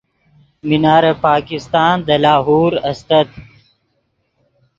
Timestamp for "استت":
2.89-3.29